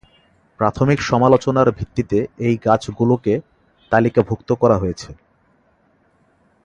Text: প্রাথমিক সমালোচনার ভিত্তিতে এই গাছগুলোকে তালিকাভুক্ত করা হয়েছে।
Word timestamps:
প্রাথমিক 0.59 0.99
সমালোচনার 1.01 1.67
ভিত্তিতে 1.71 2.17
এই 2.37 2.55
গাছগুলোকে 2.65 3.33
তালিকাভুক্ত 3.91 4.49
করা 4.53 4.77
হয়েছে। 4.77 5.09